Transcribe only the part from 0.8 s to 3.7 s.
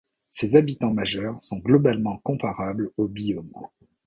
majeurs sont globalement comparables aux biomes.